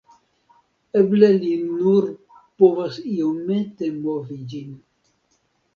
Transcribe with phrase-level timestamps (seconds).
[1.01, 2.09] Eble li nur
[2.63, 4.75] povas iomete movi ĝin